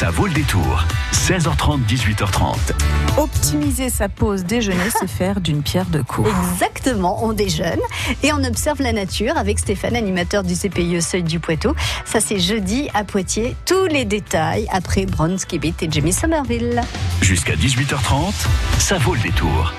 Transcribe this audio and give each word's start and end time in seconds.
Ça 0.00 0.10
vaut 0.10 0.26
le 0.26 0.32
détour. 0.32 0.86
16h30, 1.12 1.80
18h30. 1.86 2.56
Optimiser 3.18 3.90
sa 3.90 4.08
pause 4.08 4.44
déjeuner, 4.44 4.88
c'est 4.98 5.06
faire 5.06 5.42
d'une 5.42 5.62
pierre 5.62 5.84
deux 5.84 6.02
coups. 6.02 6.30
Exactement, 6.54 7.22
on 7.22 7.34
déjeune 7.34 7.80
et 8.22 8.32
on 8.32 8.42
observe 8.42 8.80
la 8.80 8.94
nature 8.94 9.36
avec 9.36 9.58
Stéphane, 9.58 9.94
animateur 9.94 10.42
du 10.42 10.54
CPIE 10.54 11.02
Seuil 11.02 11.22
du 11.22 11.38
Poitou. 11.38 11.74
Ça 12.06 12.18
c'est 12.20 12.38
jeudi 12.38 12.88
à 12.94 13.04
Poitiers. 13.04 13.54
Tous 13.66 13.84
les 13.88 14.06
détails 14.06 14.66
après 14.72 15.04
Bronze 15.04 15.44
Kibit 15.44 15.74
et 15.82 15.90
Jamie 15.90 16.14
Somerville. 16.14 16.80
Jusqu'à 17.20 17.54
18h30, 17.56 18.32
ça 18.78 18.96
vaut 18.96 19.12
le 19.12 19.20
détour. 19.20 19.74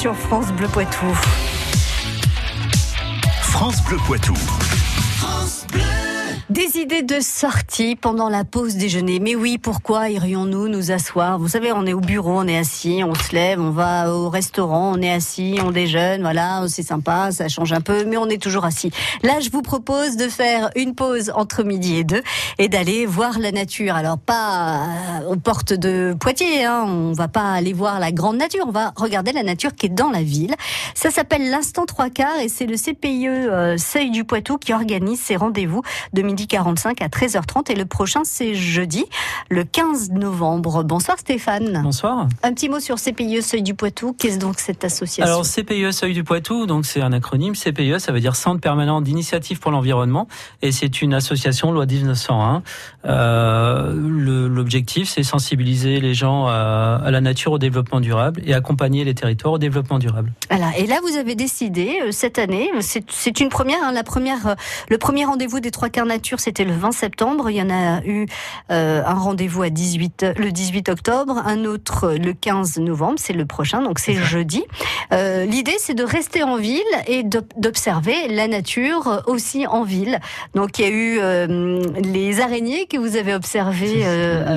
Sur 0.00 0.16
France 0.16 0.50
Bleu 0.52 0.66
Poitou. 0.68 1.14
France 3.42 3.84
Bleu 3.84 3.98
Poitou. 4.06 4.32
De 7.00 7.20
sortie 7.20 7.96
pendant 7.96 8.28
la 8.28 8.44
pause 8.44 8.74
déjeuner. 8.74 9.20
Mais 9.20 9.34
oui, 9.34 9.56
pourquoi 9.56 10.10
irions-nous 10.10 10.68
nous 10.68 10.90
asseoir? 10.90 11.38
Vous 11.38 11.48
savez, 11.48 11.72
on 11.72 11.86
est 11.86 11.94
au 11.94 12.00
bureau, 12.00 12.38
on 12.38 12.46
est 12.46 12.58
assis, 12.58 13.02
on 13.02 13.14
se 13.14 13.34
lève, 13.34 13.58
on 13.58 13.70
va 13.70 14.12
au 14.12 14.28
restaurant, 14.28 14.92
on 14.94 15.00
est 15.00 15.10
assis, 15.10 15.58
on 15.64 15.70
déjeune, 15.70 16.20
voilà, 16.20 16.62
c'est 16.68 16.82
sympa, 16.82 17.32
ça 17.32 17.48
change 17.48 17.72
un 17.72 17.80
peu, 17.80 18.04
mais 18.04 18.18
on 18.18 18.28
est 18.28 18.40
toujours 18.40 18.66
assis. 18.66 18.90
Là, 19.22 19.40
je 19.40 19.48
vous 19.50 19.62
propose 19.62 20.16
de 20.18 20.28
faire 20.28 20.68
une 20.76 20.94
pause 20.94 21.32
entre 21.34 21.62
midi 21.62 21.96
et 21.96 22.04
deux 22.04 22.22
et 22.58 22.68
d'aller 22.68 23.06
voir 23.06 23.38
la 23.38 23.50
nature. 23.50 23.94
Alors, 23.94 24.18
pas 24.18 24.86
aux 25.26 25.36
portes 25.36 25.72
de 25.72 26.14
Poitiers, 26.20 26.66
hein, 26.66 26.84
on 26.86 27.12
va 27.12 27.28
pas 27.28 27.52
aller 27.52 27.72
voir 27.72 27.98
la 27.98 28.12
grande 28.12 28.36
nature, 28.36 28.64
on 28.68 28.72
va 28.72 28.92
regarder 28.94 29.32
la 29.32 29.42
nature 29.42 29.74
qui 29.74 29.86
est 29.86 29.94
dans 29.94 30.10
la 30.10 30.22
ville. 30.22 30.54
Ça 30.94 31.10
s'appelle 31.10 31.48
l'instant 31.48 31.86
trois 31.86 32.10
quarts 32.10 32.40
et 32.40 32.50
c'est 32.50 32.66
le 32.66 32.76
CPIE 32.76 33.26
euh, 33.26 33.78
Seuil 33.78 34.10
du 34.10 34.24
Poitou 34.24 34.58
qui 34.58 34.74
organise 34.74 35.20
ces 35.20 35.36
rendez-vous 35.36 35.82
de 36.12 36.20
midi 36.20 36.46
45 36.46 36.89
à 37.00 37.08
13h30 37.08 37.70
et 37.70 37.74
le 37.74 37.86
prochain 37.86 38.22
c'est 38.24 38.54
jeudi, 38.54 39.04
le 39.48 39.64
15 39.64 40.10
novembre. 40.10 40.82
Bonsoir 40.82 41.18
Stéphane. 41.18 41.80
Bonsoir. 41.82 42.26
Un 42.42 42.52
petit 42.52 42.68
mot 42.68 42.80
sur 42.80 42.96
CPIE 42.96 43.42
Seuil 43.42 43.62
du 43.62 43.74
Poitou. 43.74 44.14
Qu'est-ce 44.18 44.38
donc 44.38 44.58
cette 44.58 44.84
association 44.84 45.24
Alors 45.24 45.44
CPIE 45.44 45.92
Seuil 45.92 46.12
du 46.12 46.24
Poitou, 46.24 46.66
donc 46.66 46.86
c'est 46.86 47.00
un 47.00 47.12
acronyme. 47.12 47.54
CPIE, 47.54 48.00
ça 48.00 48.12
veut 48.12 48.20
dire 48.20 48.36
Centre 48.36 48.60
permanent 48.60 49.00
d'initiative 49.00 49.60
pour 49.60 49.70
l'environnement 49.70 50.26
et 50.62 50.72
c'est 50.72 51.02
une 51.02 51.14
association 51.14 51.72
loi 51.72 51.86
1901. 51.86 52.62
Euh, 53.06 54.48
L'objectif 54.48 55.08
c'est 55.08 55.22
sensibiliser 55.22 56.00
les 56.00 56.14
gens 56.14 56.46
à, 56.46 57.00
à, 57.04 57.10
la 57.10 57.20
nature, 57.20 57.52
au 57.52 57.58
développement 57.58 58.00
durable 58.00 58.42
et 58.44 58.54
accompagner 58.54 59.04
les 59.04 59.14
territoires 59.14 59.54
au 59.54 59.58
développement 59.58 59.98
durable. 59.98 60.32
Voilà. 60.50 60.76
Et 60.76 60.86
là 60.86 60.98
vous 61.02 61.16
avez 61.16 61.34
décidé 61.34 62.00
euh, 62.02 62.12
cette 62.12 62.38
année, 62.38 62.70
c'est 62.80 63.40
une 63.40 63.48
première, 63.48 63.82
hein, 63.82 63.92
la 63.92 64.02
première, 64.02 64.46
euh, 64.46 64.54
le 64.88 64.98
premier 64.98 65.24
rendez-vous 65.24 65.60
des 65.60 65.70
trois 65.70 65.88
quarts 65.88 66.06
nature 66.06 66.40
c'était 66.40 66.64
le 66.64 66.74
20 66.80 66.92
septembre. 66.92 67.50
Il 67.50 67.56
y 67.56 67.62
en 67.62 67.70
a 67.70 68.02
eu 68.04 68.26
euh, 68.70 69.02
un 69.04 69.14
rendez-vous 69.14 69.62
à 69.62 69.70
18, 69.70 70.26
le 70.36 70.50
18 70.50 70.88
octobre, 70.88 71.40
un 71.44 71.64
autre 71.64 72.12
le 72.12 72.32
15 72.32 72.78
novembre, 72.78 73.18
c'est 73.18 73.32
le 73.32 73.46
prochain, 73.46 73.82
donc 73.82 73.98
c'est 73.98 74.14
jeudi. 74.14 74.64
Euh, 75.12 75.44
L'idée, 75.44 75.76
c'est 75.78 75.94
de 75.94 76.04
rester 76.04 76.42
en 76.42 76.56
ville 76.56 76.82
et 77.06 77.22
d'observer 77.22 78.28
la 78.28 78.48
nature 78.48 79.22
aussi 79.26 79.66
en 79.66 79.84
ville. 79.84 80.18
Donc 80.54 80.78
il 80.78 80.84
y 80.84 80.88
a 80.88 80.90
eu 80.90 81.18
euh, 81.20 81.82
les 82.02 82.40
araignées 82.40 82.86
que 82.86 82.96
vous 82.96 83.16
avez 83.16 83.34
observées 83.34 84.04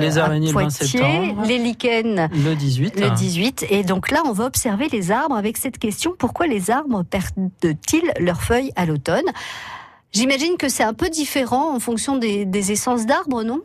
les 0.00 0.18
araignées 0.18 0.50
à 0.50 0.52
Poitiers, 0.52 0.98
le 0.98 1.06
20 1.06 1.10
septembre, 1.30 1.42
les 1.46 1.58
lichens 1.58 2.28
le 2.32 2.54
18. 2.54 3.00
Le 3.00 3.10
18. 3.10 3.66
Et 3.70 3.84
donc 3.84 4.10
là, 4.10 4.22
on 4.26 4.32
va 4.32 4.46
observer 4.46 4.88
les 4.88 5.10
arbres 5.10 5.36
avec 5.36 5.56
cette 5.56 5.78
question 5.78 6.14
pourquoi 6.18 6.46
les 6.46 6.70
arbres 6.70 7.04
perdent-ils 7.04 8.12
leurs 8.18 8.42
feuilles 8.42 8.72
à 8.76 8.86
l'automne? 8.86 9.24
J'imagine 10.14 10.56
que 10.56 10.68
c'est 10.68 10.84
un 10.84 10.94
peu 10.94 11.10
différent 11.10 11.74
en 11.74 11.80
fonction 11.80 12.16
des, 12.16 12.44
des 12.44 12.72
essences 12.72 13.04
d'arbres, 13.04 13.42
non? 13.42 13.60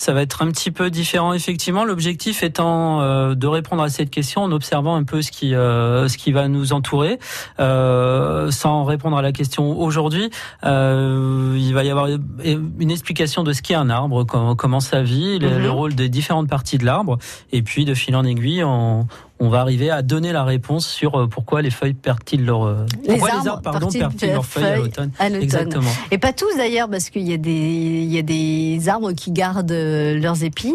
Ça 0.00 0.12
va 0.12 0.22
être 0.22 0.42
un 0.42 0.50
petit 0.52 0.70
peu 0.70 0.90
différent 0.90 1.32
effectivement. 1.32 1.84
L'objectif 1.84 2.44
étant 2.44 3.00
euh, 3.00 3.34
de 3.34 3.48
répondre 3.48 3.82
à 3.82 3.88
cette 3.88 4.10
question 4.10 4.42
en 4.42 4.52
observant 4.52 4.94
un 4.94 5.02
peu 5.02 5.22
ce 5.22 5.32
qui 5.32 5.56
euh, 5.56 6.06
ce 6.06 6.16
qui 6.16 6.30
va 6.30 6.46
nous 6.46 6.72
entourer, 6.72 7.18
euh, 7.58 8.52
sans 8.52 8.84
répondre 8.84 9.16
à 9.18 9.22
la 9.22 9.32
question 9.32 9.76
aujourd'hui. 9.76 10.30
Euh, 10.62 11.56
il 11.58 11.74
va 11.74 11.82
y 11.82 11.90
avoir 11.90 12.06
une 12.44 12.90
explication 12.92 13.42
de 13.42 13.52
ce 13.52 13.60
qu'est 13.60 13.74
un 13.74 13.90
arbre, 13.90 14.22
comment, 14.22 14.54
comment 14.54 14.78
ça 14.78 15.02
vit, 15.02 15.40
le, 15.40 15.50
Mhm. 15.50 15.62
le 15.64 15.70
rôle 15.70 15.94
des 15.96 16.08
différentes 16.08 16.48
parties 16.48 16.78
de 16.78 16.84
l'arbre, 16.84 17.18
et 17.50 17.62
puis 17.62 17.84
de 17.84 17.94
fil 17.94 18.14
en 18.14 18.24
aiguille, 18.24 18.62
on, 18.62 19.08
on 19.40 19.48
va 19.48 19.60
arriver 19.60 19.90
à 19.90 20.02
donner 20.02 20.32
la 20.32 20.44
réponse 20.44 20.86
sur 20.86 21.14
euh, 21.14 21.26
pourquoi 21.26 21.62
les 21.62 21.70
feuilles 21.70 21.94
perdent-ils 21.94 22.44
leur 22.44 22.64
euh, 22.64 22.86
pourquoi 23.06 23.30
les 23.40 23.48
arbres 23.48 23.62
pardon 23.62 23.88
perdent-ils 23.88 24.32
leurs 24.32 24.44
feuilles 24.44 24.64
à 24.64 24.68
feuilles 24.68 24.82
l'automne. 24.82 25.10
à 25.18 25.28
l'automne. 25.28 25.42
Exactement. 25.42 25.90
Et 26.10 26.18
pas 26.18 26.32
tous 26.32 26.56
d'ailleurs, 26.56 26.88
parce 26.90 27.10
qu'il 27.10 27.28
y 27.28 27.32
a 27.32 27.36
des 27.36 27.50
il 27.50 28.12
y 28.12 28.18
a 28.18 28.22
des 28.22 28.88
arbres 28.88 29.12
qui 29.12 29.30
gardent 29.30 29.70
euh, 29.72 30.18
leurs 30.18 30.42
épines, 30.44 30.74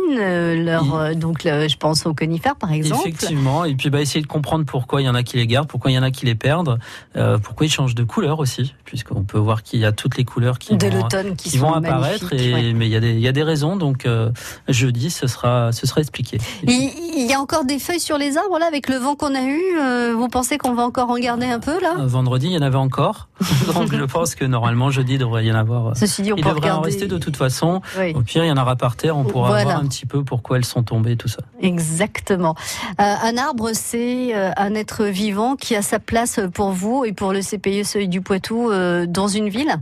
donc 1.15 1.43
le- 1.43 1.67
je 1.67 1.77
pense 1.77 2.05
aux 2.05 2.13
conifères 2.13 2.55
par 2.55 2.71
exemple. 2.71 3.01
Effectivement, 3.07 3.65
et 3.65 3.75
puis 3.75 3.89
bah, 3.89 4.01
essayer 4.01 4.21
de 4.21 4.27
comprendre 4.27 4.65
pourquoi 4.65 5.01
il 5.01 5.05
y 5.05 5.09
en 5.09 5.15
a 5.15 5.23
qui 5.23 5.37
les 5.37 5.47
gardent, 5.47 5.67
pourquoi 5.67 5.91
il 5.91 5.95
y 5.95 5.99
en 5.99 6.03
a 6.03 6.11
qui 6.11 6.25
les 6.25 6.35
perdent, 6.35 6.79
euh, 7.15 7.37
pourquoi 7.37 7.65
ils 7.65 7.71
changent 7.71 7.95
de 7.95 8.03
couleur 8.03 8.39
aussi, 8.39 8.73
puisqu'on 8.85 9.23
peut 9.23 9.37
voir 9.37 9.63
qu'il 9.63 9.79
y 9.79 9.85
a 9.85 9.91
toutes 9.91 10.17
les 10.17 10.25
couleurs 10.25 10.59
qui 10.59 10.75
de 10.77 10.87
vont, 10.87 11.01
l'automne 11.01 11.35
qui, 11.35 11.57
vont 11.57 11.73
apparaître, 11.73 12.29
magnifiques, 12.31 12.49
et, 12.49 12.53
ouais. 12.53 12.73
mais 12.73 12.87
il 12.87 12.91
y, 12.91 12.95
a 12.95 12.99
des, 12.99 13.11
il 13.13 13.19
y 13.19 13.27
a 13.27 13.31
des 13.31 13.43
raisons, 13.43 13.75
donc 13.75 14.05
euh, 14.05 14.29
jeudi 14.67 15.09
ce 15.09 15.27
sera, 15.27 15.71
ce 15.71 15.85
sera 15.87 16.01
expliqué. 16.01 16.37
Il 16.67 17.27
y 17.29 17.33
a 17.33 17.39
encore 17.39 17.65
des 17.65 17.79
feuilles 17.79 17.99
sur 17.99 18.17
les 18.17 18.37
arbres 18.37 18.52
là 18.57 18.65
avec 18.67 18.89
le 18.89 18.95
vent 18.97 19.15
qu'on 19.15 19.35
a 19.35 19.43
eu. 19.43 19.61
euh, 19.79 20.13
vous 20.15 20.27
pensez 20.27 20.57
qu'on 20.57 20.73
va 20.73 20.83
encore 20.83 21.09
en 21.09 21.17
garder 21.17 21.45
un 21.47 21.59
peu 21.59 21.79
là 21.81 21.95
Euh, 21.99 22.05
Vendredi, 22.07 22.47
il 22.47 22.53
y 22.53 22.57
en 22.57 22.61
avait 22.61 22.77
encore, 22.77 23.27
donc 23.73 23.93
je 23.93 24.03
pense 24.05 24.35
que 24.35 24.45
normalement 24.45 24.89
jeudi 24.91 25.13
il 25.13 25.19
devrait 25.19 25.45
y 25.45 25.51
en 25.51 25.55
avoir. 25.55 25.87
euh, 25.87 25.91
Ceci 25.95 26.21
dit, 26.21 26.33
on 26.33 26.35
Il 26.37 26.43
peut 26.43 26.49
devrait 26.49 26.71
en 26.71 26.81
rester 26.81 27.07
de 27.07 27.17
toute 27.17 27.37
façon. 27.37 27.81
Oui, 27.99 28.13
Au 28.15 28.21
pire, 28.21 28.43
il 28.43 28.47
y 28.47 28.51
en 28.51 28.57
aura 28.57 28.75
par 28.75 28.95
terre, 28.95 29.17
on 29.17 29.23
pourra 29.23 29.49
Voilà. 29.49 29.63
voir 29.65 29.77
un 29.77 29.85
petit 29.87 30.05
peu 30.05 30.23
pourquoi 30.23 30.57
elles 30.57 30.65
sont 30.65 30.83
tombées, 30.83 31.15
tout 31.17 31.27
ça. 31.27 31.39
exactement. 31.61 32.55
Euh, 33.01 33.03
un 33.23 33.37
arbre, 33.37 33.69
c'est 33.73 34.33
un 34.33 34.75
être 34.75 35.05
vivant 35.05 35.55
qui 35.55 35.75
a 35.75 35.81
sa 35.81 35.99
place 35.99 36.39
pour 36.53 36.71
vous 36.71 37.05
et 37.05 37.13
pour 37.13 37.33
le 37.33 37.41
CPE 37.41 37.83
Seuil 37.83 38.07
du 38.07 38.21
Poitou 38.21 38.69
euh, 38.71 39.05
dans 39.07 39.27
une 39.27 39.49
ville. 39.49 39.75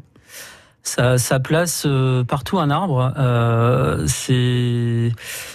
Ça, 0.84 1.20
ça 1.20 1.40
place 1.40 1.84
euh, 1.86 2.24
partout 2.24 2.58
un 2.58 2.72
arbre. 2.72 3.14
Euh, 3.18 4.04
c'est 4.08 5.12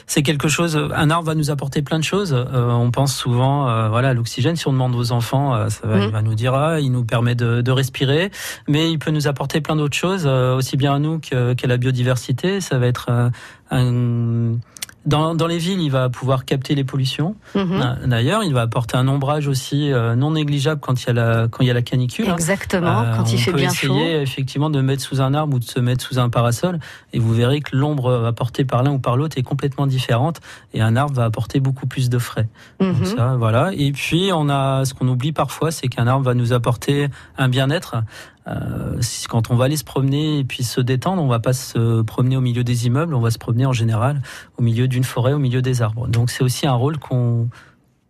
c'est 0.07 0.23
quelque 0.23 0.47
chose. 0.47 0.79
Un 0.95 1.11
arbre 1.11 1.27
va 1.27 1.35
nous 1.35 1.51
apporter 1.51 1.83
plein 1.83 1.99
de 1.99 2.05
choses. 2.05 2.33
Euh, 2.33 2.71
on 2.71 2.93
pense 2.93 3.15
souvent, 3.15 3.69
euh, 3.69 3.89
voilà, 3.89 4.11
à 4.11 4.15
l'oxygène. 4.15 4.55
Si 4.55 4.69
on 4.69 4.73
demande 4.73 4.95
aux 4.95 5.11
enfants, 5.11 5.55
euh, 5.55 5.69
ça 5.69 5.87
va, 5.87 5.99
il 6.05 6.11
va 6.11 6.23
nous 6.23 6.35
dire, 6.35 6.55
ah, 6.55 6.79
il 6.81 6.93
nous 6.93 7.05
permet 7.05 7.35
de, 7.35 7.61
de 7.61 7.71
respirer, 7.73 8.31
mais 8.69 8.91
il 8.91 8.99
peut 9.01 9.11
nous 9.11 9.27
apporter 9.27 9.61
plein 9.61 9.75
d'autres 9.75 9.97
choses, 9.97 10.25
euh, 10.27 10.57
aussi 10.57 10.77
bien 10.77 10.95
à 10.95 10.99
nous 11.01 11.19
qu'à 11.19 11.55
la 11.67 11.77
biodiversité. 11.77 12.61
Ça 12.61 12.79
va 12.79 12.87
être 12.87 13.07
euh, 13.11 13.31
un 13.73 14.59
dans, 15.07 15.35
dans 15.35 15.47
les 15.47 15.59
villes, 15.59 15.81
il 15.81 15.91
va 15.91 16.09
pouvoir 16.09 16.45
capter 16.45 16.75
les 16.75 16.85
pollutions. 16.85 17.37
Mhm. 17.55 17.97
D'ailleurs, 18.07 18.43
il 18.45 18.53
va 18.53 18.63
apporter 18.63 18.97
un 18.97 19.07
ombrage 19.09 19.47
aussi 19.49 19.93
euh, 19.93 20.15
non 20.17 20.33
négligeable 20.33 20.81
quand 20.81 21.03
il 21.03 21.07
y 21.07 21.11
a 21.11 21.13
la 21.13 21.49
quand 21.49 21.63
il 21.63 21.67
y 21.69 21.71
a 21.71 21.75
la 21.75 21.83
canicule. 21.83 22.29
hein. 22.29 22.35
Exactement, 22.35 23.01
Euh, 23.03 23.17
quand 23.17 23.31
il 23.33 23.37
on 23.37 23.39
fait 23.39 23.51
peut 23.53 23.59
bien 23.59 23.71
essayer 23.71 24.15
chaud. 24.17 24.21
effectivement 24.23 24.69
de 24.71 24.81
mettre 24.81 25.03
sous 25.03 25.21
un 25.21 25.33
arbre 25.35 25.55
ou 25.57 25.59
de 25.59 25.65
se 25.65 25.79
mettre 25.81 26.05
sous 26.05 26.19
un 26.19 26.29
parasol 26.29 26.79
et 27.13 27.19
vous 27.19 27.33
verrez 27.33 27.61
que 27.61 27.75
l'ombre 27.77 28.27
apportée 28.27 28.65
par 28.65 28.83
l'un 28.83 28.93
ou 28.93 28.99
par 28.99 29.17
l'autre 29.17 29.39
est 29.39 29.43
complètement 29.43 29.87
différente 29.87 30.41
et 30.75 30.81
un 30.83 30.97
arbre 30.97 31.15
va 31.15 31.25
apporter 31.25 31.61
beaucoup 31.61 31.87
plus 31.87 32.11
de 32.11 32.19
frais. 32.19 32.49
Donc 32.81 32.99
Mhm. 32.99 33.05
ça, 33.05 33.37
voilà. 33.39 33.71
Et 33.75 33.93
puis 33.93 34.31
on 34.35 34.49
a 34.49 34.85
ce 34.85 34.93
qu'on 34.95 35.09
oublie 35.09 35.33
parfois, 35.33 35.71
c'est 35.71 35.89
qu'un 35.89 36.07
arbre 36.07 36.25
va 36.25 36.35
nous 36.35 36.53
apporter 36.53 37.09
un 37.39 37.49
bien-être. 37.49 37.97
Euh, 38.49 39.01
quand 39.29 39.51
on 39.51 39.57
va 39.57 39.65
aller 39.65 39.77
se 39.77 39.85
promener 39.85 40.39
et 40.39 40.45
puis 40.45 40.63
se 40.63 40.81
détendre, 40.81 41.23
on 41.23 41.27
va 41.27 41.41
pas 41.41 41.53
se 41.53 42.03
promener 42.03 42.37
au 42.37 42.41
milieu 42.41 42.65
des 42.65 42.87
immeubles, 42.87 43.15
on 43.15 43.21
va 43.21 43.31
se 43.31 43.39
promener 43.39 43.67
en 43.67 43.73
général 43.73 44.23
au 44.57 44.63
milieu 44.63 44.89
d'une 44.89 45.05
forêt, 45.05 45.33
au 45.33 45.39
milieu 45.39 45.63
des 45.63 45.83
arbres. 45.83 46.07
Donc 46.07 46.31
c'est 46.31 46.45
aussi 46.45 46.67
un 46.67 46.75
rôle 46.75 46.99
qu'on 46.99 47.49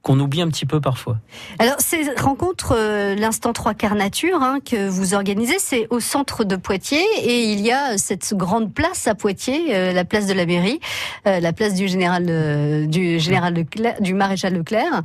qu'on 0.03 0.21
oublie 0.21 0.41
un 0.41 0.47
petit 0.47 0.67
peu 0.67 0.81
parfois. 0.81 1.17
Alors, 1.59 1.75
ces 1.81 2.09
rencontres, 2.17 2.77
euh, 2.77 3.17
l'instant 3.17 3.53
trois 3.53 3.75
quarts 3.75 3.97
nature, 3.97 4.41
hein, 4.41 4.61
que 4.65 4.89
vous 4.89 5.15
organisez, 5.15 5.57
c'est 5.59 5.89
au 5.91 5.99
centre 5.99 6.45
de 6.45 6.55
Poitiers 6.55 7.05
et 7.25 7.51
il 7.51 7.61
y 7.61 7.73
a 7.73 7.99
cette 7.99 8.33
grande 8.35 8.73
place 8.73 9.09
à 9.09 9.17
Poitiers, 9.17 9.75
euh, 9.75 9.93
la 9.93 10.05
place 10.05 10.29
de 10.29 10.33
la 10.33 10.47
mairie, 10.47 10.79
la 11.25 11.53
place 11.53 11.75
du 11.75 11.89
général, 11.89 12.87
du 12.87 13.19
général 13.19 13.55
Leclerc, 13.55 14.01
du 14.01 14.15
maréchal 14.15 14.55
Leclerc, 14.55 15.03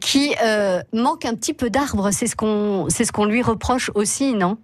qui 0.00 0.32
manque 0.92 1.24
un 1.24 1.34
petit 1.34 1.52
peu 1.52 1.68
d'arbres. 1.68 2.12
C'est 2.12 2.28
ce 2.28 2.36
qu'on, 2.36 2.86
c'est 2.90 3.04
ce 3.04 3.10
qu'on 3.10 3.24
lui 3.24 3.42
reproche 3.42 3.90
aussi, 3.96 4.34
non? 4.34 4.56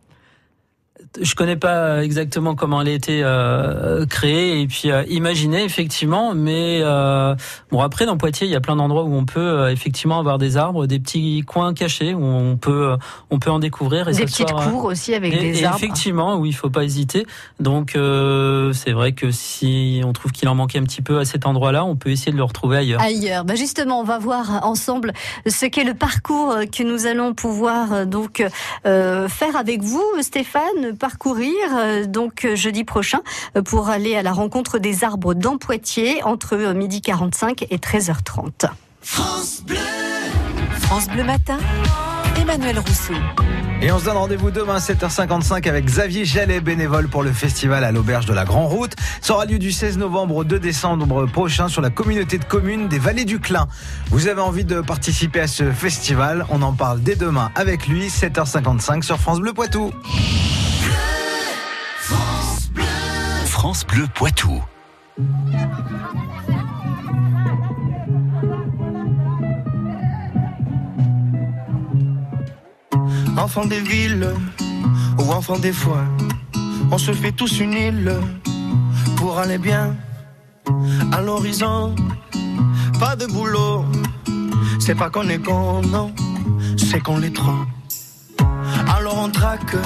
Je 1.21 1.35
connais 1.35 1.57
pas 1.57 2.05
exactement 2.05 2.55
comment 2.55 2.83
elle 2.83 2.88
a 2.88 2.93
été 2.93 3.23
euh, 3.25 4.07
créée 4.07 4.61
et 4.61 4.67
puis 4.69 4.93
euh, 4.93 5.02
imaginée 5.09 5.64
effectivement, 5.64 6.35
mais 6.35 6.81
euh, 6.83 7.35
bon 7.73 7.81
après 7.81 8.07
dans 8.07 8.17
Poitiers 8.17 8.47
il 8.47 8.50
y 8.52 8.55
a 8.55 8.61
plein 8.61 8.76
d'endroits 8.76 9.02
où 9.02 9.12
on 9.14 9.25
peut 9.25 9.40
euh, 9.40 9.73
effectivement 9.73 10.21
avoir 10.21 10.38
des 10.38 10.57
arbres, 10.57 10.87
des 10.87 11.00
petits 11.00 11.43
coins 11.45 11.75
cachés 11.75 12.14
où 12.14 12.23
on 12.23 12.57
peut 12.57 12.93
euh, 12.93 12.97
on 13.31 13.40
peut 13.40 13.50
en 13.50 13.59
découvrir 13.59 14.09
et 14.09 14.12
Des 14.12 14.25
petites 14.25 14.52
cours 14.52 14.85
aussi 14.85 15.12
avec 15.14 15.33
et- 15.35 15.38
des 15.38 15.61
et 15.62 15.64
arbres. 15.64 15.79
effectivement, 15.79 16.37
oui, 16.37 16.50
il 16.50 16.52
faut 16.52 16.71
pas 16.71 16.85
hésiter. 16.85 17.26
Donc, 17.59 17.97
euh, 17.97 18.73
c'est 18.73 18.93
vrai 18.93 19.11
que 19.11 19.33
si 19.33 20.02
on 20.05 20.12
trouve 20.12 20.31
qu'il 20.31 20.49
en 20.49 20.55
manquait 20.55 20.79
un 20.79 20.85
petit 20.85 21.02
peu 21.02 21.19
à 21.19 21.25
cet 21.25 21.45
endroit-là, 21.45 21.85
on 21.85 21.97
peut 21.97 22.11
essayer 22.11 22.31
de 22.31 22.37
le 22.37 22.45
retrouver 22.45 22.76
ailleurs. 22.76 23.00
ailleurs. 23.00 23.45
Bah 23.45 23.57
justement, 23.57 23.99
on 24.00 24.05
va 24.05 24.19
voir 24.19 24.61
ensemble 24.64 25.12
ce 25.47 25.67
qu'est 25.67 25.83
le 25.85 25.95
parcours 25.95 26.55
que 26.73 26.85
nous 26.85 27.07
allons 27.07 27.35
pouvoir 27.35 28.07
donc 28.07 28.47
euh, 28.87 29.26
faire 29.29 29.57
avec 29.57 29.83
vous, 29.83 30.05
Stéphane, 30.21 30.97
parcourir 31.00 31.54
euh, 31.75 32.04
donc 32.04 32.45
euh, 32.45 32.54
jeudi 32.54 32.85
prochain 32.85 33.21
euh, 33.57 33.62
pour 33.62 33.88
aller 33.88 34.14
à 34.14 34.23
la 34.23 34.33
rencontre 34.33 34.78
des 34.78 35.02
arbres 35.02 35.35
dans 35.35 35.57
Poitiers 35.57 36.23
entre 36.23 36.57
midi 36.75 37.00
45 37.00 37.66
et 37.71 37.78
13h30. 37.78 38.69
France 39.00 39.62
Bleu 41.09 41.25
Matin, 41.25 41.59
Emmanuel 42.40 42.78
Rousseau. 42.78 43.14
Et 43.83 43.90
on 43.90 43.99
se 43.99 44.04
donne 44.04 44.19
rendez-vous 44.19 44.50
demain 44.50 44.76
7h55 44.76 45.66
avec 45.66 45.87
Xavier 45.87 46.26
Jallet, 46.26 46.61
bénévole 46.61 47.09
pour 47.09 47.23
le 47.23 47.33
festival 47.33 47.83
à 47.83 47.92
l'auberge 47.92 48.26
de 48.26 48.35
la 48.35 48.45
Grand 48.45 48.66
Route. 48.66 48.92
Ça 49.23 49.33
aura 49.33 49.47
lieu 49.47 49.59
du 49.59 49.73
16 49.73 49.97
novembre 49.97 50.37
au 50.37 50.45
2 50.45 50.59
décembre 50.59 51.25
prochain 51.26 51.69
sur 51.69 51.80
la 51.80 51.88
communauté 51.88 52.37
de 52.37 52.45
communes 52.45 52.88
des 52.88 52.99
Vallées 52.99 53.25
du 53.25 53.40
Clin. 53.40 53.69
Vous 54.11 54.28
avez 54.28 54.42
envie 54.42 54.66
de 54.66 54.83
participer 54.83 55.40
à 55.40 55.47
ce 55.47 55.73
festival? 55.73 56.45
On 56.50 56.61
en 56.61 56.75
parle 56.75 57.00
dès 57.00 57.16
demain 57.16 57.50
avec 57.54 57.87
lui, 57.87 58.09
7h55 58.09 59.02
sur 59.02 59.19
France 59.19 59.40
Bleu 59.40 59.54
Poitou. 59.54 59.92
France 63.61 63.85
Bleu 63.87 64.07
Poitou. 64.14 64.59
Enfant 73.37 73.67
des 73.67 73.81
villes 73.81 74.31
ou 75.19 75.31
enfant 75.31 75.59
des 75.59 75.75
foins, 75.75 76.09
on 76.90 76.97
se 76.97 77.12
fait 77.12 77.33
tous 77.33 77.61
une 77.61 77.75
île 77.75 78.14
pour 79.17 79.38
aller 79.38 79.59
bien 79.59 79.95
à 81.12 81.21
l'horizon. 81.21 81.95
Pas 82.99 83.14
de 83.14 83.26
boulot, 83.26 83.85
c'est 84.79 84.95
pas 84.95 85.11
qu'on 85.11 85.29
est 85.29 85.45
con, 85.45 85.83
non, 85.83 86.14
c'est 86.79 87.00
qu'on 87.00 87.19
l'est 87.19 87.37
trop. 87.37 87.67
Alors 88.88 89.19
on 89.19 89.29
traque 89.29 89.76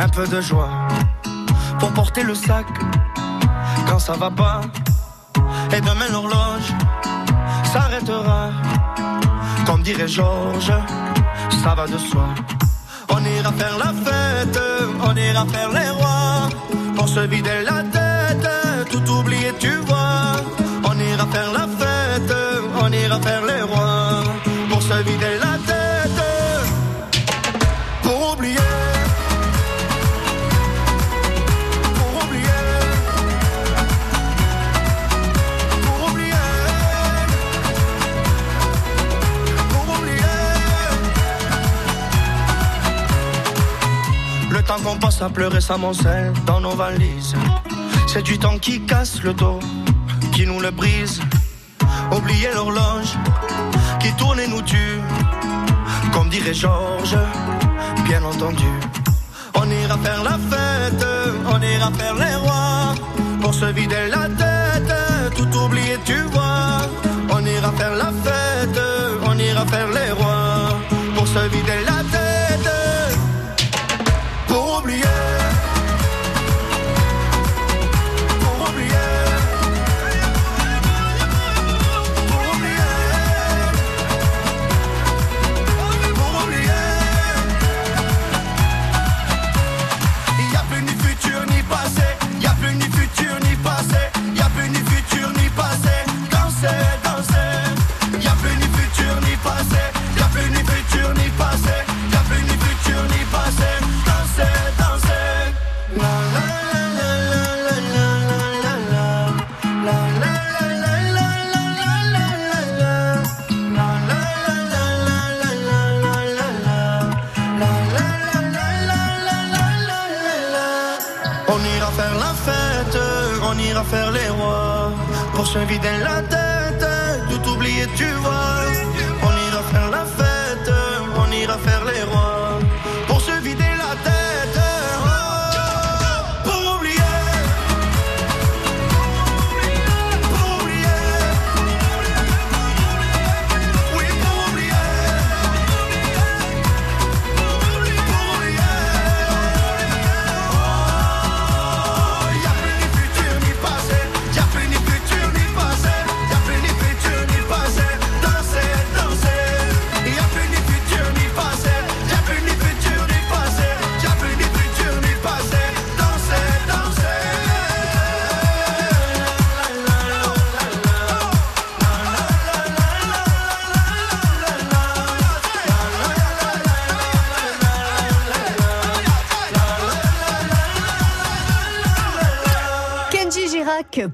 un 0.00 0.08
peu 0.08 0.26
de 0.26 0.40
joie 0.40 0.88
pour 1.78 1.92
porter 1.92 2.22
le 2.22 2.34
sac 2.34 2.66
quand 3.88 3.98
ça 3.98 4.14
va 4.14 4.30
pas. 4.30 4.60
Et 5.74 5.80
demain 5.80 6.08
l'horloge 6.10 6.68
s'arrêtera, 7.72 8.50
comme 9.66 9.82
dirait 9.82 10.08
Georges 10.08 10.72
ça 11.62 11.74
va 11.74 11.86
de 11.86 11.98
soi. 11.98 12.26
On 13.08 13.20
ira 13.24 13.52
faire 13.52 13.78
la 13.78 13.92
fête, 14.04 14.60
on 15.04 15.14
ira 15.16 15.44
faire 15.46 15.70
les 15.70 15.90
rois, 15.90 16.48
pour 16.96 17.08
se 17.08 17.20
vider 17.20 17.62
la 17.64 17.82
tête, 17.82 17.91
passe 45.22 45.30
à 45.30 45.34
pleurer 45.34 45.60
s'amoncelle 45.60 46.32
dans 46.46 46.60
nos 46.60 46.74
valises. 46.74 47.34
C'est 48.06 48.22
du 48.22 48.38
temps 48.38 48.58
qui 48.58 48.80
casse 48.86 49.22
le 49.22 49.32
dos, 49.32 49.60
qui 50.32 50.46
nous 50.46 50.60
le 50.60 50.70
brise. 50.70 51.20
Oublier 52.16 52.48
l'horloge 52.54 53.12
qui 54.00 54.12
tourne 54.14 54.40
et 54.40 54.48
nous 54.48 54.62
tue. 54.62 55.00
Comme 56.12 56.28
dirait 56.28 56.54
Georges, 56.54 57.16
bien 58.04 58.22
entendu. 58.24 58.72
On 59.54 59.66
ira 59.70 59.96
faire 59.98 60.22
la 60.24 60.38
fête, 60.50 61.06
on 61.46 61.60
ira 61.62 61.90
faire 61.92 62.14
les 62.14 62.36
rois. 62.36 62.94
Pour 63.40 63.54
se 63.54 63.66
vider 63.66 64.08
la 64.08 64.28
tête, 64.42 64.92
tout 65.36 65.58
oublier, 65.64 65.98
tu 66.04 66.20
vois. 66.32 66.71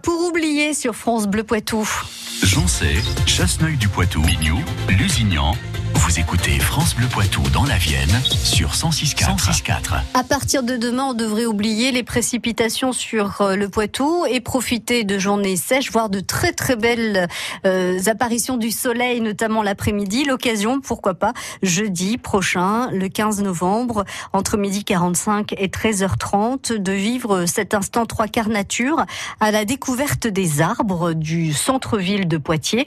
Pour 0.02 0.26
oublier 0.26 0.74
sur 0.74 0.96
France 0.96 1.28
Bleu 1.28 1.44
Poitou. 1.44 1.88
Joncé, 2.42 2.96
Chasseneuil 3.26 3.76
du 3.76 3.86
Poitou, 3.86 4.20
Lignou, 4.22 4.58
Lusignan. 4.88 5.54
Vous 6.08 6.18
écoutez 6.18 6.58
France 6.58 6.96
Bleu 6.96 7.06
Poitou 7.06 7.42
dans 7.52 7.64
la 7.64 7.76
Vienne 7.76 8.08
sur 8.24 8.70
106.4. 8.70 9.36
106.4. 9.36 10.00
À 10.14 10.24
partir 10.24 10.62
de 10.62 10.78
demain, 10.78 11.08
on 11.10 11.12
devrait 11.12 11.44
oublier 11.44 11.92
les 11.92 12.02
précipitations 12.02 12.94
sur 12.94 13.42
euh, 13.42 13.56
le 13.56 13.68
Poitou 13.68 14.24
et 14.24 14.40
profiter 14.40 15.04
de 15.04 15.18
journées 15.18 15.56
sèches, 15.56 15.92
voire 15.92 16.08
de 16.08 16.20
très 16.20 16.52
très 16.52 16.76
belles 16.76 17.28
euh, 17.66 17.98
apparitions 18.06 18.56
du 18.56 18.70
soleil, 18.70 19.20
notamment 19.20 19.62
l'après-midi. 19.62 20.24
L'occasion, 20.24 20.80
pourquoi 20.80 21.12
pas, 21.12 21.34
jeudi 21.62 22.16
prochain, 22.16 22.90
le 22.90 23.10
15 23.10 23.42
novembre, 23.42 24.06
entre 24.32 24.56
midi 24.56 24.84
45 24.84 25.52
et 25.58 25.68
13h30, 25.68 26.78
de 26.78 26.92
vivre 26.92 27.44
cet 27.44 27.74
instant 27.74 28.06
trois 28.06 28.28
quarts 28.28 28.48
nature 28.48 29.04
à 29.40 29.50
la 29.50 29.66
découverte 29.66 30.26
des 30.26 30.62
arbres 30.62 31.12
du 31.12 31.52
centre-ville 31.52 32.26
de 32.26 32.38
Poitiers. 32.38 32.86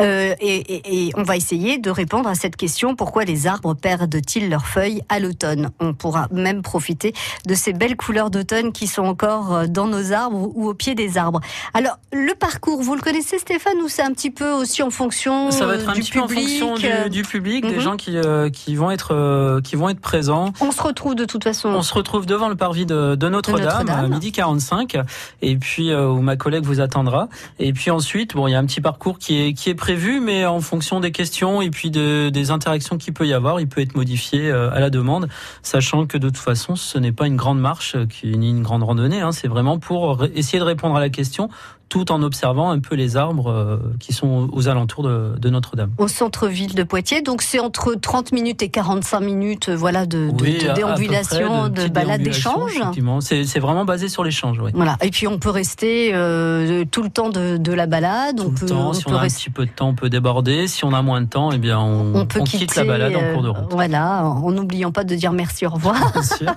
Euh, 0.00 0.34
et, 0.40 0.56
et- 0.56 1.06
et 1.08 1.12
on 1.16 1.22
va 1.22 1.36
essayer 1.36 1.78
de 1.78 1.90
répondre 1.90 2.28
à 2.28 2.34
cette 2.34 2.56
question 2.56 2.96
pourquoi 2.96 3.24
les 3.24 3.46
arbres 3.46 3.74
perdent-ils 3.74 4.48
leurs 4.50 4.66
feuilles 4.66 5.02
à 5.08 5.20
l'automne? 5.20 5.70
On 5.80 5.94
pourra 5.94 6.28
même 6.32 6.62
profiter 6.62 7.12
de 7.46 7.54
ces 7.54 7.72
belles 7.72 7.96
couleurs 7.96 8.30
d'automne 8.30 8.72
qui 8.72 8.86
sont 8.86 9.02
encore 9.04 9.54
euh, 9.54 9.66
dans 9.66 9.86
nos 9.86 10.12
arbres 10.12 10.50
ou 10.54 10.68
au 10.68 10.74
pied 10.74 10.94
des 10.94 11.16
arbres. 11.18 11.40
Alors, 11.74 11.98
le 12.12 12.34
parcours, 12.34 12.82
vous 12.82 12.94
le 12.94 13.00
connaissez 13.00 13.38
Stéphane 13.38 13.78
ou 13.82 13.88
c'est 13.88 14.02
un 14.02 14.12
petit 14.12 14.30
peu 14.30 14.50
aussi 14.50 14.82
en 14.82 14.90
fonction 14.90 15.50
Ça 15.50 15.66
va 15.66 15.72
euh, 15.72 15.78
être 15.80 15.88
un 15.88 15.92
du 15.92 16.00
petit 16.00 16.12
peu 16.12 16.20
en 16.20 16.26
public 16.26 16.60
fonction 16.60 16.74
du, 17.04 17.10
du 17.10 17.22
public, 17.22 17.64
mhm. 17.64 17.70
des 17.70 17.80
gens 17.80 17.96
qui, 17.96 18.16
euh, 18.16 18.50
qui 18.50 18.74
vont 18.76 18.90
être 18.90 19.14
euh, 19.14 19.60
qui 19.60 19.76
vont 19.76 19.88
être 19.88 20.00
présents. 20.00 20.52
On 20.60 20.72
se 20.72 20.82
retrouve 20.82 21.14
de 21.14 21.24
toute 21.24 21.44
façon. 21.44 21.68
On 21.68 21.82
se 21.82 21.94
retrouve 21.94 22.26
devant 22.26 22.48
le 22.48 22.56
parvis 22.56 22.86
de, 22.86 23.14
de 23.14 23.28
Notre-Dame 23.28 23.64
Notre-Dame. 23.86 24.04
à 24.04 24.08
midi 24.08 24.32
45 24.32 24.96
et 25.42 25.56
puis 25.56 25.94
où 25.94 26.20
ma 26.20 26.36
collègue 26.36 26.64
vous 26.64 26.80
attendra. 26.80 27.28
Et 27.58 27.72
puis 27.72 27.90
ensuite, 27.90 28.34
bon, 28.34 28.46
il 28.48 28.52
y 28.52 28.54
a 28.54 28.58
un 28.58 28.66
petit 28.66 28.80
parcours 28.80 29.18
qui 29.18 29.40
est 29.40 29.52
qui 29.54 29.70
est 29.70 29.74
mais 30.20 30.46
en 30.46 30.60
fonction 30.60 31.00
des 31.00 31.12
questions 31.12 31.60
et 31.60 31.70
puis 31.70 31.90
de, 31.90 32.30
des 32.30 32.50
interactions 32.50 32.96
qu'il 32.96 33.12
peut 33.12 33.26
y 33.26 33.32
avoir, 33.32 33.60
il 33.60 33.68
peut 33.68 33.80
être 33.80 33.94
modifié 33.94 34.50
euh, 34.50 34.70
à 34.70 34.80
la 34.80 34.90
demande, 34.90 35.28
sachant 35.62 36.06
que 36.06 36.16
de 36.16 36.28
toute 36.28 36.38
façon, 36.38 36.76
ce 36.76 36.98
n'est 36.98 37.12
pas 37.12 37.26
une 37.26 37.36
grande 37.36 37.60
marche 37.60 37.94
euh, 37.96 38.06
ni 38.24 38.50
une 38.50 38.62
grande 38.62 38.82
randonnée. 38.82 39.20
Hein, 39.20 39.32
c'est 39.32 39.48
vraiment 39.48 39.78
pour 39.78 40.24
essayer 40.34 40.58
de 40.58 40.64
répondre 40.64 40.96
à 40.96 41.00
la 41.00 41.10
question 41.10 41.48
tout 41.88 42.10
en 42.10 42.22
observant 42.22 42.70
un 42.70 42.80
peu 42.80 42.94
les 42.94 43.16
arbres 43.16 43.50
euh, 43.50 43.78
qui 44.00 44.12
sont 44.12 44.48
aux 44.52 44.68
alentours 44.68 45.02
de, 45.04 45.34
de 45.38 45.50
Notre-Dame. 45.50 45.92
Au 45.98 46.08
centre-ville 46.08 46.74
de 46.74 46.82
Poitiers, 46.82 47.22
donc 47.22 47.42
c'est 47.42 47.60
entre 47.60 47.94
30 47.94 48.32
minutes 48.32 48.62
et 48.62 48.68
45 48.68 49.20
minutes, 49.20 49.68
euh, 49.68 49.76
voilà, 49.76 50.06
de, 50.06 50.30
de- 50.30 50.42
Oui, 50.42 50.58
déambulation, 50.74 51.68
de, 51.68 51.86
balade 51.88 52.22
d'échange. 52.22 52.80
C'est 53.20 53.60
vraiment 53.60 53.84
basé 53.84 54.08
sur 54.08 54.24
l'échange, 54.24 54.58
oui. 54.60 54.70
Voilà. 54.74 54.96
Et 55.02 55.10
puis 55.10 55.26
on 55.28 55.38
peut 55.38 55.50
rester 55.50 56.10
euh, 56.14 56.84
tout 56.90 57.02
le 57.02 57.10
temps 57.10 57.28
de, 57.28 57.72
la 57.72 57.86
balade. 57.86 58.36
Tout 58.38 58.44
on 58.44 58.48
le 58.48 58.54
peut, 58.54 58.66
temps, 58.66 58.88
on 58.88 58.92
si 58.92 59.04
peut 59.04 59.10
on 59.10 59.16
a 59.16 59.20
un 59.22 59.26
petit 59.28 59.50
peu 59.50 59.66
de 59.66 59.70
temps, 59.70 59.88
on 59.88 59.94
peut 59.94 60.08
déborder. 60.10 60.66
Si 60.68 60.84
on 60.84 60.92
a 60.92 61.02
moins 61.02 61.20
de 61.20 61.26
temps, 61.28 61.52
eh 61.52 61.58
bien, 61.58 61.78
on, 61.78 62.14
on 62.14 62.26
peut 62.26 62.40
on 62.40 62.44
quitter, 62.44 62.66
quitte 62.66 62.76
la 62.76 62.84
balade 62.84 63.14
en 63.14 63.32
cours 63.34 63.42
de 63.42 63.48
route. 63.48 63.70
Voilà, 63.70 64.24
en 64.24 64.50
n'oubliant 64.50 64.92
pas 64.92 65.04
de 65.04 65.14
dire 65.14 65.32
merci, 65.32 65.66
au 65.66 65.70
revoir. 65.70 66.12
Bien 66.12 66.22
sûr. 66.22 66.54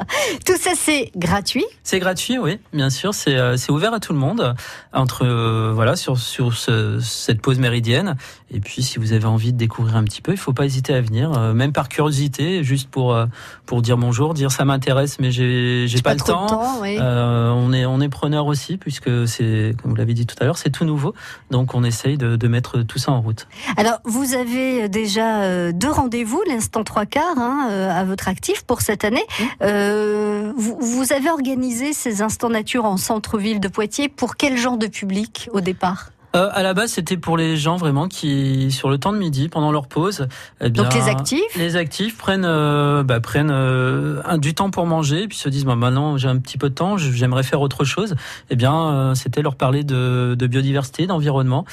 Tout 0.46 0.56
ça, 0.58 0.70
c'est 0.76 1.10
gratuit? 1.16 1.64
C'est 1.82 1.98
gratuit, 1.98 2.38
oui, 2.38 2.58
bien 2.72 2.90
sûr. 2.90 3.12
C'est 3.14 3.70
ouvert 3.70 3.92
à 3.94 4.00
tout 4.00 4.12
le 4.12 4.18
monde 4.18 4.54
entre 4.92 5.24
euh, 5.24 5.72
voilà 5.74 5.96
sur 5.96 6.18
sur 6.18 6.54
ce- 6.54 6.98
cette 7.00 7.40
pause 7.40 7.58
méridienne. 7.58 8.16
Et 8.50 8.60
puis, 8.60 8.82
si 8.82 8.98
vous 8.98 9.12
avez 9.12 9.26
envie 9.26 9.52
de 9.52 9.58
découvrir 9.58 9.96
un 9.96 10.04
petit 10.04 10.22
peu, 10.22 10.32
il 10.32 10.38
faut 10.38 10.52
pas 10.54 10.64
hésiter 10.64 10.94
à 10.94 11.00
venir, 11.02 11.32
euh, 11.36 11.52
même 11.52 11.72
par 11.72 11.88
curiosité, 11.88 12.64
juste 12.64 12.88
pour 12.90 13.14
euh, 13.14 13.26
pour 13.66 13.82
dire 13.82 13.96
bonjour, 13.98 14.32
dire 14.34 14.50
ça 14.50 14.64
m'intéresse, 14.64 15.18
mais 15.20 15.30
j'ai 15.30 15.84
j'ai 15.86 16.00
pas, 16.02 16.14
le 16.14 16.20
temps. 16.20 16.44
de 16.46 16.50
temps, 16.50 16.80
oui. 16.80 16.96
On 17.00 17.72
est 17.72 17.84
on 17.86 18.00
est 18.00 18.08
preneur 18.08 18.46
aussi 18.46 18.76
puisque 18.76 19.28
c'est 19.28 19.74
comme 19.82 19.90
vous 19.90 19.96
l'avez 19.96 20.14
dit 20.14 20.26
tout 20.26 20.36
à 20.40 20.44
l'heure, 20.44 20.58
c'est 20.58 20.70
tout 20.70 20.84
nouveau. 20.84 21.14
Donc 21.50 21.74
on 21.74 21.84
essaye 21.84 22.16
de, 22.16 22.36
de 22.36 22.48
mettre 22.48 22.82
tout 22.82 22.98
ça 22.98 23.12
en 23.12 23.20
route. 23.20 23.46
Alors, 23.76 23.98
vous 24.04 24.34
avez 24.34 24.88
déjà 24.88 25.72
deux 25.72 25.90
rendez-vous, 25.90 26.42
l'instant 26.48 26.84
trois 26.84 27.06
quarts, 27.06 27.38
hein, 27.38 27.68
à 27.90 28.04
votre 28.04 28.28
actif 28.28 28.62
pour 28.64 28.80
cette 28.80 29.04
année. 29.04 29.24
Euh, 29.62 30.52
vous, 30.56 30.76
vous 30.80 31.12
avez 31.12 31.30
organisé 31.30 31.92
ces 31.92 32.22
instants 32.22 32.48
nature 32.50 32.84
en 32.84 32.96
centre-ville 32.96 33.60
de 33.60 33.68
Poitiers 33.68 34.08
pour 34.08 34.36
quel 34.36 34.56
genre 34.58 34.78
de 34.78 34.86
public 34.86 35.48
au 35.52 35.60
départ 35.60 36.10
Euh, 36.36 36.50
à 36.52 36.62
la 36.62 36.74
base, 36.74 36.90
c'était 36.92 37.16
pour 37.16 37.38
les 37.38 37.56
gens 37.56 37.78
vraiment 37.78 38.06
qui, 38.06 38.70
sur 38.70 38.90
le 38.90 38.98
temps 38.98 39.14
de 39.14 39.18
midi, 39.18 39.48
pendant 39.48 39.72
leur 39.72 39.86
pause, 39.86 40.28
eh 40.60 40.68
bien, 40.68 40.82
Donc 40.82 40.92
les 40.92 41.08
actifs 41.08 41.56
les 41.56 41.74
actifs 41.76 42.18
prennent 42.18 42.44
euh, 42.44 43.02
bah, 43.02 43.18
prennent 43.18 43.50
euh, 43.50 44.20
un, 44.26 44.36
du 44.36 44.52
temps 44.52 44.68
pour 44.70 44.84
manger, 44.84 45.26
puis 45.26 45.38
se 45.38 45.48
disent 45.48 45.64
bah, 45.64 45.74
maintenant 45.74 46.18
j'ai 46.18 46.28
un 46.28 46.36
petit 46.36 46.58
peu 46.58 46.68
de 46.68 46.74
temps, 46.74 46.98
j'aimerais 46.98 47.44
faire 47.44 47.62
autre 47.62 47.84
chose. 47.84 48.14
Eh 48.50 48.56
bien, 48.56 48.74
euh, 48.78 49.14
c'était 49.14 49.40
leur 49.40 49.56
parler 49.56 49.84
de, 49.84 50.36
de 50.38 50.46
biodiversité, 50.46 51.06
d'environnement, 51.06 51.64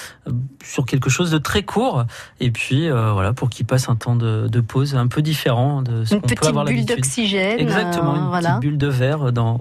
sur 0.63 0.85
quelque 0.85 1.09
chose 1.09 1.31
de 1.31 1.37
très 1.37 1.63
court, 1.63 2.05
et 2.39 2.49
puis 2.49 2.89
voilà 2.89 3.33
pour 3.33 3.49
qu'ils 3.49 3.65
passent 3.65 3.89
un 3.89 3.97
temps 3.97 4.15
de, 4.15 4.47
de 4.47 4.61
pause 4.61 4.95
un 4.95 5.07
peu 5.07 5.21
différent 5.21 5.81
de 5.81 6.05
ce 6.05 6.13
Une 6.15 6.21
qu'on 6.21 6.27
peut 6.29 6.35
petite 6.35 6.47
avoir 6.47 6.63
bulle 6.63 6.75
l'habitude. 6.77 6.95
d'oxygène. 6.95 7.59
Exactement, 7.59 8.15
une 8.15 8.29
voilà. 8.29 8.51
petite 8.51 8.61
bulle 8.61 8.77
de 8.77 8.87
verre 8.87 9.33
dans. 9.33 9.59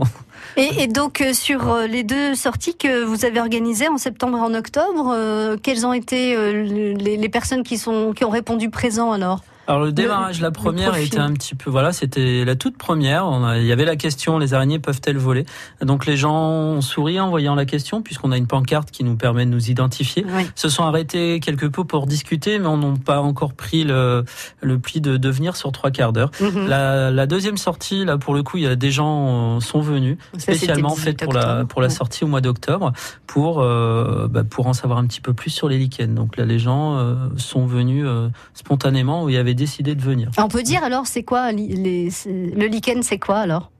Et, 0.56 0.86
donc 0.86 1.20
euh, 1.20 1.32
sur 1.32 1.68
euh, 1.68 1.86
les 1.86 2.04
deux 2.04 2.34
sorties 2.36 2.76
que 2.76 3.02
vous 3.02 3.24
avez 3.24 3.40
organisées 3.40 3.88
en 3.88 3.98
septembre 3.98 4.38
et 4.38 4.40
en 4.40 4.54
octobre, 4.54 5.12
euh, 5.12 5.56
quelles 5.60 5.84
ont 5.84 5.92
été 5.92 6.36
les, 6.52 7.16
les 7.16 7.28
personnes 7.28 7.64
qui 7.64 7.76
sont 7.76 8.12
qui 8.12 8.24
ont 8.24 8.30
répondu 8.30 8.70
présent 8.70 9.12
alors? 9.12 9.42
Alors 9.66 9.82
le 9.82 9.92
démarrage, 9.92 10.40
la 10.42 10.50
première 10.50 10.94
était 10.96 11.18
un 11.18 11.32
petit 11.32 11.54
peu, 11.54 11.70
voilà, 11.70 11.92
c'était 11.92 12.44
la 12.44 12.54
toute 12.54 12.76
première. 12.76 13.26
On 13.26 13.44
a- 13.44 13.58
il 13.58 13.64
y 13.66 13.72
avait 13.72 13.86
la 13.86 13.96
question, 13.96 14.38
les 14.38 14.52
araignées 14.52 14.78
peuvent-elles 14.78 15.16
voler? 15.16 15.46
Donc 15.80 16.04
les 16.04 16.16
gens 16.18 16.34
ont 16.36 16.80
souri 16.82 17.18
en 17.18 17.30
voyant 17.30 17.54
la 17.54 17.64
question, 17.64 18.02
puisqu'on 18.02 18.30
a 18.32 18.36
une 18.36 18.46
pancarte 18.46 18.90
qui 18.90 19.04
nous 19.04 19.16
permet 19.16 19.46
de 19.46 19.50
nous 19.50 19.70
identifier. 19.70 20.26
Oui. 20.28 20.46
Se 20.54 20.68
sont 20.68 20.84
arrêtés 20.84 21.40
quelque 21.40 21.64
peu 21.66 21.84
pour 21.84 22.06
discuter, 22.06 22.58
mais 22.58 22.66
on 22.66 22.76
n'a 22.76 22.94
pas 23.04 23.20
encore 23.22 23.54
pris 23.54 23.84
le, 23.84 24.24
le 24.60 24.78
pli 24.78 25.00
de 25.00 25.16
devenir 25.16 25.56
sur 25.56 25.72
trois 25.72 25.90
quarts 25.90 26.12
d'heure. 26.12 26.30
Mhm. 26.40 26.66
La, 26.68 27.10
la 27.10 27.26
deuxième 27.26 27.56
sortie, 27.56 28.04
là 28.04 28.18
pour 28.18 28.34
le 28.34 28.42
coup, 28.42 28.58
il 28.58 28.64
y 28.64 28.66
a 28.66 28.76
des 28.76 28.90
gens 28.90 29.56
euh, 29.56 29.60
sont 29.60 29.80
venus 29.80 30.18
Ça, 30.34 30.40
spécialement 30.40 30.90
le 30.90 31.00
fait 31.00 31.12
18 31.14 31.24
pour 31.24 31.32
la 31.32 31.64
pour 31.64 31.80
la 31.80 31.88
Ouais. 31.88 31.94
sortie 31.94 32.24
au 32.24 32.26
mois 32.26 32.40
d'octobre 32.40 32.92
pour 33.26 33.60
euh, 33.62 34.28
bah, 34.28 34.44
pour 34.44 34.66
en 34.66 34.72
savoir 34.74 34.98
un 34.98 35.06
petit 35.06 35.20
peu 35.22 35.32
plus 35.32 35.50
sur 35.50 35.68
les 35.68 35.78
lichens. 35.78 36.14
Donc 36.14 36.36
là, 36.36 36.44
les 36.44 36.58
gens 36.58 36.96
euh, 36.98 37.14
sont 37.36 37.64
venus 37.66 38.04
euh, 38.06 38.28
spontanément 38.52 39.22
ou 39.24 39.28
y 39.30 39.36
décidé 39.54 39.94
de 39.94 40.02
venir. 40.02 40.30
On 40.38 40.48
peut 40.48 40.62
dire 40.62 40.84
alors 40.84 41.06
c'est 41.06 41.22
quoi 41.22 41.52
les, 41.52 42.08
le 42.26 42.66
lichen 42.66 43.02
c'est 43.02 43.18
quoi 43.18 43.38
alors? 43.38 43.70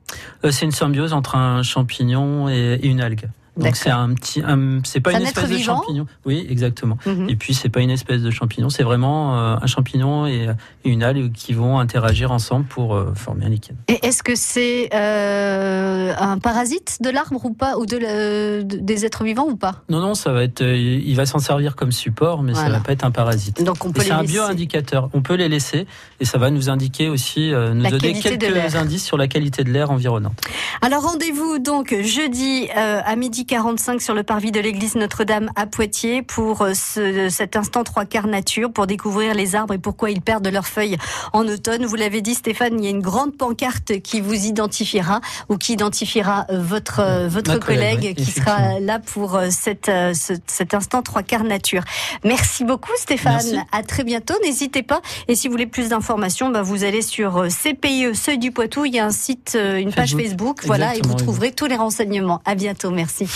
Euh, 0.45 0.51
c'est 0.51 0.65
une 0.65 0.73
symbiose 0.73 1.13
entre 1.13 1.37
un 1.37 1.63
champignon 1.63 2.49
et 2.49 2.81
une 2.83 3.01
algue. 3.01 3.29
Donc 3.57 3.77
c'est 3.77 3.91
un 3.91 4.13
petit, 4.15 4.43
un- 4.43 4.81
c'est 4.85 5.01
pas 5.01 5.11
C'est 5.13 5.19
une 5.19 5.23
un 5.25 5.29
espèce 5.29 5.49
de 5.51 5.55
vivant 5.55 5.77
champignon. 5.77 6.07
Oui, 6.27 6.45
exactement. 6.51 6.99
Mhm. 7.07 7.29
Et 7.29 7.37
puis 7.37 7.55
c'est 7.55 7.69
pas 7.69 7.81
une 7.81 7.91
espèce 7.91 8.21
de 8.23 8.31
champignon, 8.31 8.69
c'est 8.69 8.83
vraiment 8.83 9.39
euh, 9.39 9.57
un 9.63 9.67
champignon 9.67 10.27
et, 10.27 10.49
et 10.85 10.89
une 10.89 11.03
algue 11.05 11.33
qui 11.33 11.53
vont 11.53 11.79
interagir 11.79 12.33
ensemble 12.33 12.67
pour 12.67 12.95
euh, 12.97 13.13
former 13.15 13.47
un 13.47 13.51
lichen. 13.51 13.77
Et 13.89 14.05
est-ce 14.07 14.23
que 14.25 14.35
c'est 14.35 14.89
euh, 14.93 16.13
un 16.19 16.39
parasite 16.39 16.99
de 17.01 17.11
l'arbre 17.11 17.45
ou 17.45 17.53
pas 17.53 17.77
ou 17.79 17.87
de, 17.87 18.63
des 18.63 19.05
êtres 19.07 19.25
vivants 19.25 19.47
ou 19.49 19.57
pas? 19.57 19.83
Non, 19.89 20.01
non, 20.01 20.15
ça 20.15 20.33
va 20.33 20.43
être, 20.43 20.63
il 20.63 21.15
va 21.15 21.27
s'en 21.27 21.39
servir 21.39 21.77
comme 21.77 21.93
support, 21.93 22.43
mais 22.43 22.55
ça 22.55 22.61
Voilà. 22.63 22.79
va 22.79 22.85
pas 22.85 22.93
être 22.93 23.05
un 23.05 23.11
parasite. 23.11 23.63
Donc 23.63 23.85
on 23.85 23.93
peut 23.93 24.01
c'est 24.01 24.07
les 24.09 24.13
un 24.13 24.23
laisser. 24.23 24.33
bio-indicateur. 24.33 25.09
On 25.13 25.23
peut 25.23 25.35
les 25.35 25.49
laisser 25.49 25.87
et 26.21 26.25
ça 26.25 26.39
va 26.39 26.51
nous 26.51 26.71
indiquer 26.71 27.09
aussi, 27.09 27.51
nous 27.51 27.83
La 27.83 27.91
donner 27.91 28.15
quelques 28.21 28.75
indices 28.75 29.05
sur 29.05 29.17
la 29.17 29.29
qualité 29.29 29.65
de 29.65 29.71
l'air 29.71 29.91
environnante. 29.91 30.41
Alors 30.83 31.03
rendez-vous 31.03 31.59
donc 31.59 31.95
jeudi 32.03 32.67
euh, 32.77 33.01
à 33.05 33.17
midi 33.17 33.44
45 33.45 34.01
sur 34.01 34.15
le 34.15 34.23
parvis 34.23 34.51
de 34.53 34.61
l'église 34.61 34.95
Notre-Dame 34.97 35.51
à 35.57 35.67
Poitiers 35.67 36.23
pour 36.23 36.63
euh, 36.63 36.73
ce- 36.75 37.29
cet 37.29 37.57
instant 37.57 37.85
trois 37.85 38.05
quarts 38.05 38.27
nature 38.27 38.73
pour 38.73 38.87
découvrir 38.87 39.35
les 39.35 39.55
arbres 39.55 39.75
et 39.75 39.79
pourquoi 39.79 40.11
ils 40.11 40.21
perdent 40.21 40.47
leurs 40.49 40.67
feuilles 40.67 40.97
en 41.33 41.47
automne. 41.47 41.85
Vous 41.85 41.97
l'avez 41.97 42.21
dit 42.23 42.35
Stéphane, 42.35 42.79
il 42.79 42.85
y 42.85 42.87
a 42.87 42.91
une 42.91 43.01
grande 43.03 43.37
pancarte 43.37 44.01
qui 44.03 44.21
vous 44.21 44.47
identifiera 44.47 45.21
ou 45.49 45.57
qui 45.57 45.73
identifiera 45.75 46.47
euh, 46.51 46.61
votre 46.63 47.01
euh, 47.01 47.29
votre 47.29 47.59
collègue, 47.59 47.99
collègue 47.99 48.15
oui, 48.19 48.25
qui 48.25 48.31
sera 48.31 48.81
là 48.81 48.99
pour 48.99 49.39
cette, 49.51 49.87
ce- 49.87 50.35
cet 50.47 50.75
instant 50.75 51.03
trois 51.03 51.23
quarts 51.23 51.45
nature. 51.45 51.83
Merci 52.25 52.65
beaucoup 52.65 52.93
Stéphane. 52.97 53.35
Merci. 53.35 53.57
À 53.73 53.83
très 53.83 54.05
bientôt. 54.05 54.35
N'hésitez 54.45 54.83
pas. 54.83 55.01
Et 55.29 55.35
si 55.35 55.49
vous 55.49 55.53
voulez 55.53 55.67
plus 55.67 55.89
d'informations, 55.91 56.51
bah, 56.51 56.63
vous 56.63 56.85
allez 56.85 57.03
sur 57.03 57.47
CPIE 57.49 58.15
Seuil 58.15 58.39
du 58.39 58.51
Poitou. 58.53 58.85
Il 58.85 58.95
y 58.95 58.99
a 58.99 59.07
un 59.07 59.11
site, 59.11 59.57
une 59.61 59.93
page 59.93 60.15
Facebook. 60.17 60.61
Voilà, 60.65 60.95
et 60.97 61.01
vous 61.03 61.11
oui. 61.11 61.17
trouverez 61.17 61.53
tous 61.53 61.67
les 61.67 61.77
renseignements. 61.77 62.41
À 62.45 62.55
bientôt. 62.55 62.91
Merci. 62.91 63.27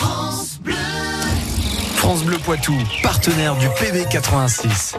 France 1.97 2.23
Bleu 2.23 2.39
Poitou, 2.39 2.77
partenaire 3.03 3.57
du 3.57 3.67
PV 3.81 4.05
86. 4.09 4.95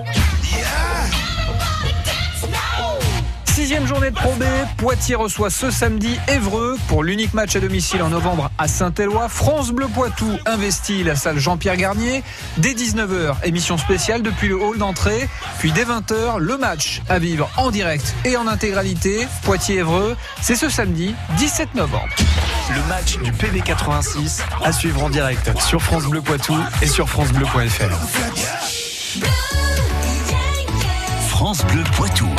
Sixième 3.45 3.87
journée 3.87 4.09
de 4.09 4.15
Pro 4.15 4.33
B, 4.33 4.43
Poitiers 4.75 5.15
reçoit 5.15 5.49
ce 5.49 5.71
samedi 5.71 6.19
Évreux 6.27 6.75
pour 6.89 7.05
l'unique 7.05 7.33
match 7.33 7.55
à 7.55 7.61
domicile 7.61 8.03
en 8.03 8.09
novembre 8.09 8.51
à 8.57 8.67
Saint-Éloi. 8.67 9.29
France 9.29 9.71
Bleu 9.71 9.87
Poitou 9.87 10.29
investit 10.45 11.05
la 11.05 11.15
salle 11.15 11.39
Jean-Pierre 11.39 11.77
Garnier. 11.77 12.21
Dès 12.57 12.73
19h, 12.73 13.35
émission 13.45 13.77
spéciale 13.77 14.21
depuis 14.21 14.49
le 14.49 14.61
hall 14.61 14.77
d'entrée. 14.79 15.29
Puis 15.59 15.71
dès 15.71 15.85
20h, 15.85 16.39
le 16.39 16.57
match 16.57 17.01
à 17.07 17.19
vivre 17.19 17.49
en 17.55 17.71
direct 17.71 18.13
et 18.25 18.35
en 18.35 18.47
intégralité. 18.47 19.27
Poitiers-Évreux, 19.43 20.17
c'est 20.41 20.55
ce 20.55 20.67
samedi 20.67 21.15
17 21.37 21.75
novembre. 21.75 22.13
Le 22.75 22.87
match 22.87 23.17
du 23.17 23.31
PV 23.31 23.61
86 23.61 24.43
à 24.63 24.71
suivre 24.71 25.03
en 25.03 25.09
direct 25.09 25.59
sur 25.59 25.81
France 25.81 26.05
Bleu 26.05 26.21
Poitou 26.21 26.55
et 26.81 26.87
sur 26.87 27.09
francebleu.fr. 27.09 27.91
France 31.29 31.65
Bleu 31.65 31.83
Poitou. 31.95 32.29